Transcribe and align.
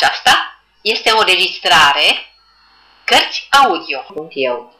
Aceasta 0.00 0.30
este 0.82 1.10
o 1.10 1.22
registrare 1.22 2.06
Cărți 3.04 3.48
audio. 3.62 4.00
Sunt 4.14 4.30
eu. 4.34 4.72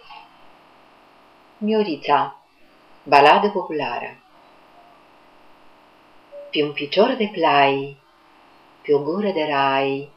Miorița, 1.58 2.36
baladă 3.02 3.48
populară. 3.48 4.16
Pe 6.50 6.62
un 6.62 6.72
picior 6.72 7.12
de 7.12 7.30
plai, 7.32 7.96
pe 8.82 8.94
o 8.94 8.98
gură 8.98 9.30
de 9.30 9.46
rai, 9.50 10.10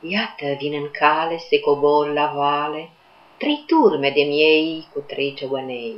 Iată 0.00 0.46
vin 0.58 0.72
în 0.72 0.90
cale, 0.90 1.38
se 1.38 1.60
cobor 1.60 2.12
la 2.12 2.32
vale, 2.34 2.90
Trei 3.36 3.64
turme 3.66 4.10
de 4.10 4.22
miei 4.22 4.86
cu 4.92 5.00
trei 5.00 5.34
cebănei. 5.34 5.96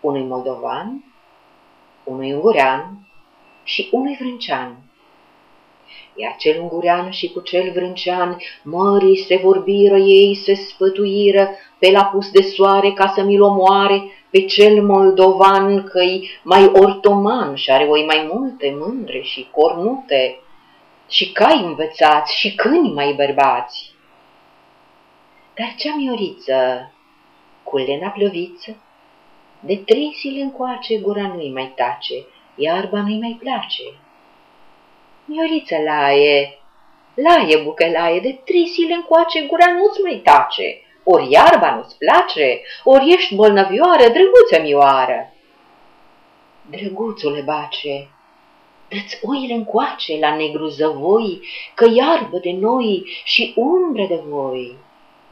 Unui 0.00 0.22
moldovan, 0.22 1.04
unui 2.04 2.32
ungurean 2.32 3.08
și 3.64 3.88
unui 3.92 4.16
vrâncean 4.20 4.87
iar 6.20 6.36
cel 6.38 6.60
ungurean 6.60 7.10
și 7.10 7.32
cu 7.32 7.40
cel 7.40 7.72
vrâncean, 7.72 8.36
mării 8.62 9.16
se 9.16 9.36
vorbiră 9.36 9.96
ei, 9.96 10.34
se 10.34 10.54
spătuiră, 10.54 11.48
pe 11.78 11.90
la 11.90 12.04
pus 12.04 12.30
de 12.30 12.42
soare 12.42 12.92
ca 12.92 13.12
să 13.14 13.22
mi-l 13.22 13.42
omoare, 13.42 14.02
pe 14.30 14.40
cel 14.40 14.82
moldovan 14.82 15.84
că-i 15.84 16.30
mai 16.42 16.70
ortoman 16.74 17.54
și 17.54 17.70
are 17.70 17.84
oi 17.84 18.04
mai 18.04 18.28
multe 18.32 18.76
mândre 18.78 19.20
și 19.22 19.48
cornute, 19.50 20.40
și 21.08 21.32
cai 21.32 21.62
învățați 21.64 22.36
și 22.36 22.54
câini 22.54 22.92
mai 22.92 23.12
bărbați. 23.12 23.94
Dar 25.54 25.74
cea 25.76 25.94
mioriță, 25.96 26.92
cu 27.62 27.76
lena 27.76 28.08
plăviță, 28.08 28.76
de 29.60 29.76
trei 29.76 30.16
zile 30.20 30.42
încoace 30.42 30.98
gura 30.98 31.32
nu-i 31.34 31.52
mai 31.52 31.72
tace, 31.76 32.26
iarba 32.54 33.00
nu-i 33.00 33.18
mai 33.18 33.36
place. 33.40 33.82
Mioriță 35.30 35.76
laie, 35.84 36.58
laie 37.14 37.56
bucălaie, 37.62 38.20
de 38.20 38.40
trei 38.44 38.66
zile 38.66 38.94
încoace 38.94 39.40
gura 39.40 39.72
nu-ți 39.72 40.00
mai 40.00 40.20
tace, 40.24 40.80
ori 41.04 41.30
iarba 41.30 41.74
nu-ți 41.74 41.98
place, 41.98 42.60
ori 42.84 43.12
ești 43.12 43.34
bolnăvioară, 43.34 44.08
drăguță 44.08 44.60
mioară. 44.62 45.32
Drăguțule 46.70 47.40
bace, 47.40 48.08
dă-ți 48.88 49.18
oile 49.22 49.54
încoace 49.54 50.18
la 50.18 50.36
negru 50.36 50.66
zăvoi, 50.66 51.40
că 51.74 51.86
iarbă 51.94 52.38
de 52.38 52.52
noi 52.52 53.04
și 53.24 53.52
umbre 53.56 54.06
de 54.06 54.20
voi. 54.28 54.76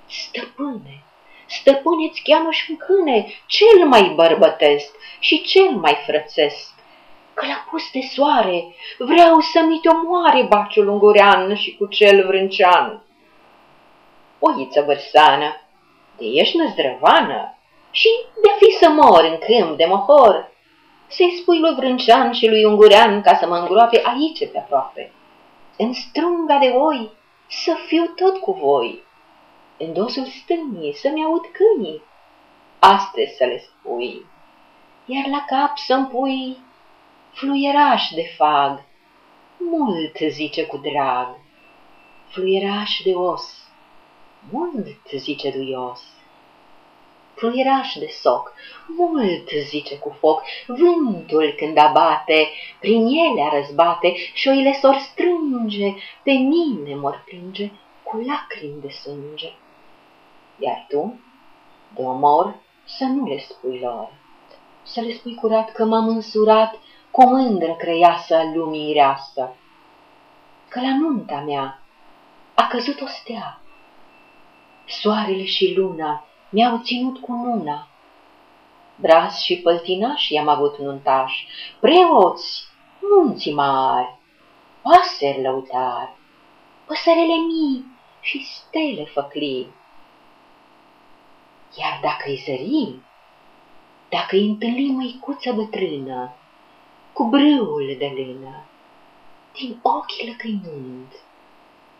Stăpâne, 0.09 1.03
stăpâne-ți 1.47 2.23
cheamă 2.23 2.51
și 2.51 2.73
câine, 2.73 3.27
cel 3.47 3.87
mai 3.87 4.13
bărbătesc 4.15 4.95
și 5.19 5.43
cel 5.43 5.71
mai 5.71 5.97
frățesc 6.07 6.76
că 7.37 7.47
l-a 7.47 7.67
pus 7.71 7.91
de 7.93 8.01
soare, 8.01 8.65
vreau 8.99 9.41
să 9.41 9.61
mi 9.69 9.79
te 9.83 9.89
omoare 9.89 10.43
baciul 10.43 10.89
ungurean 10.89 11.55
și 11.55 11.77
cu 11.77 11.87
cel 11.87 12.27
vrâncean. 12.27 13.03
Oiță 14.39 14.83
vărsană, 14.87 15.61
de 16.17 16.25
ești 16.27 16.57
năzdrăvană 16.57 17.59
și 17.91 18.09
de 18.43 18.51
fi 18.59 18.71
să 18.85 18.89
mor 18.89 19.25
în 19.25 19.39
câmp 19.39 19.77
de 19.77 19.85
mohor, 19.85 20.53
să-i 21.07 21.39
spui 21.41 21.59
lui 21.59 21.75
vrâncean 21.75 22.33
și 22.33 22.49
lui 22.49 22.65
ungurean 22.65 23.23
ca 23.23 23.35
să 23.35 23.47
mă 23.47 23.57
îngroape 23.57 24.03
aici 24.05 24.51
pe 24.53 24.59
aproape. 24.59 25.13
În 25.77 25.93
strunga 25.93 26.59
de 26.59 26.67
oi 26.67 27.11
să 27.49 27.77
fiu 27.87 28.05
tot 28.05 28.37
cu 28.37 28.53
voi, 28.53 29.03
în 29.79 29.93
dosul 29.93 30.25
stângii 30.25 30.95
să-mi 30.95 31.25
aud 31.25 31.45
câinii, 31.53 32.03
astăzi 32.79 33.37
să 33.37 33.45
le 33.45 33.59
spui, 33.59 34.27
iar 35.07 35.27
la 35.27 35.45
cap 35.49 35.77
să-mi 35.77 36.07
pui 36.07 36.65
fluieraș 37.37 38.11
de 38.15 38.35
fag, 38.37 38.85
mult 39.59 40.17
zice 40.29 40.67
cu 40.67 40.77
drag, 40.77 41.39
fluieraș 42.29 43.01
de 43.05 43.15
os, 43.15 43.43
mult 44.51 45.11
zice 45.17 45.51
duios. 45.51 46.01
Fluieraș 47.35 47.95
de 47.95 48.07
soc, 48.07 48.53
mult 48.97 49.49
zice 49.49 49.99
cu 49.99 50.17
foc, 50.19 50.43
vântul 50.67 51.55
când 51.57 51.77
abate, 51.77 52.49
prin 52.81 53.07
ele 53.07 53.43
a 53.43 53.59
răzbate 53.59 54.15
și 54.33 54.49
oile 54.49 54.73
s-or 54.73 54.97
strânge, 54.97 55.95
pe 56.23 56.33
mine 56.33 56.95
mor 56.95 57.25
plânge 57.27 57.73
cu 58.03 58.17
lacrimi 58.17 58.81
de 58.81 58.89
sânge. 58.89 59.53
Iar 60.59 60.87
tu, 60.89 61.21
de 61.95 62.03
omor, 62.03 62.57
să 62.85 63.05
nu 63.05 63.27
le 63.27 63.39
spui 63.39 63.79
lor, 63.79 64.13
să 64.83 65.01
le 65.01 65.13
spui 65.13 65.35
curat 65.35 65.73
că 65.73 65.85
m-am 65.85 66.09
însurat 66.09 66.79
cu 67.17 67.23
o 67.23 67.27
mândră 67.27 67.75
crăiasă 67.75 68.35
a 68.37 68.51
lumii 68.55 68.93
reasă, 68.93 69.55
că 70.69 70.81
la 70.81 70.97
nunta 70.97 71.41
mea 71.41 71.83
a 72.55 72.67
căzut 72.67 73.01
o 73.01 73.07
stea. 73.07 73.61
Soarele 74.87 75.45
și 75.45 75.75
luna 75.77 76.25
mi-au 76.49 76.81
ținut 76.83 77.19
cu 77.19 77.33
nuna. 77.33 77.89
Braz 78.97 79.39
și 79.39 79.57
păltinași 79.57 80.33
i-am 80.33 80.49
avut 80.49 80.79
nuntași, 80.79 81.47
preoți, 81.81 82.63
munții 83.01 83.55
mari, 83.55 84.19
paseri 84.83 85.43
lăutari, 85.43 86.11
păsărele 86.87 87.37
mii 87.47 87.85
și 88.21 88.45
stele 88.45 89.05
făclii. 89.05 89.75
Iar 91.79 91.99
dacă-i 92.03 92.43
zărim, 92.45 93.05
dacă-i 94.09 94.47
întâlnim 94.49 94.95
măicuță 94.95 95.53
bătrână, 95.53 96.35
cu 97.17 97.25
brâul 97.25 97.95
de 97.99 98.13
lână, 98.17 98.65
din 99.55 99.79
ochi 99.83 100.27
lăcăinând, 100.27 101.07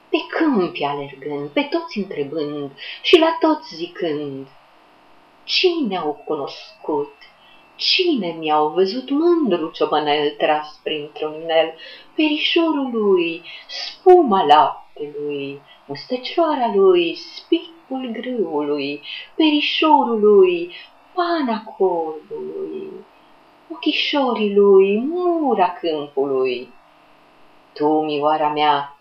pe 0.09 0.17
câmpi 0.29 0.85
alergând, 0.85 1.49
pe 1.49 1.63
toți 1.63 1.99
întrebând 1.99 2.71
și 3.03 3.19
la 3.19 3.37
toți 3.41 3.75
zicând, 3.75 4.47
Cine 5.45 5.97
au 5.97 6.23
cunoscut? 6.25 7.15
Cine 7.77 8.37
mi-au 8.39 8.69
văzut 8.69 9.11
mândru 9.11 9.71
ciobănel 9.71 10.35
tras 10.39 10.81
printr-un 10.83 11.41
inel, 11.41 11.75
perișorul 12.15 12.91
lui, 12.93 13.43
spuma 13.69 14.45
laptelui, 14.45 15.61
mustăcioara 15.87 16.73
lui, 16.75 17.15
spicul 17.15 18.11
grâului, 18.13 19.03
perișorul 19.35 20.21
lui, 20.21 20.73
pana 21.15 21.63
corbului, 21.63 23.06
ochișorii 23.87 24.55
lui, 24.55 25.01
mura 25.01 25.73
câmpului. 25.73 26.73
Tu, 27.73 28.05
mioara 28.05 28.49
mea, 28.49 28.99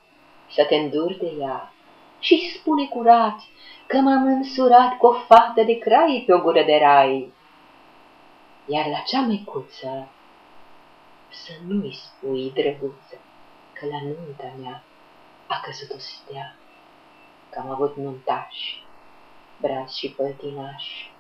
să 0.50 0.66
te 0.66 0.76
înduri 0.76 1.18
de 1.18 1.34
ea 1.40 1.74
și 2.20 2.58
spune 2.58 2.86
curat 2.86 3.40
că 3.88 3.98
m-am 3.98 4.26
însurat 4.26 4.98
cu 4.98 5.06
o 5.06 5.14
fată 5.14 5.64
de 5.64 5.78
crai 5.78 6.24
pe 6.26 6.34
o 6.34 6.40
gură 6.40 6.64
de 6.64 6.78
rai. 6.82 7.34
Iar 8.66 8.88
la 8.88 8.98
cea 8.98 9.22
măicuță 9.22 10.08
să 11.30 11.52
nu-i 11.68 11.94
spui, 11.94 12.52
drăguță, 12.54 13.18
că 13.74 13.86
la 13.86 14.02
nunta 14.02 14.52
mea 14.62 14.84
a 15.48 15.62
căzut 15.66 15.96
o 15.96 15.98
stea, 15.98 16.56
că 17.50 17.60
am 17.60 17.70
avut 17.70 17.96
nuntași, 17.96 18.84
brați 19.62 20.00
și 20.00 20.12
păltinași 20.12 21.12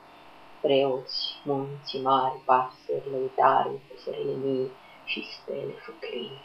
preoți, 0.62 1.35
monti, 1.46 2.02
mari, 2.02 2.40
passeri, 2.46 3.10
lautari, 3.12 3.80
serleni, 4.04 4.72
cistele, 5.06 5.76
succhini. 5.86 6.42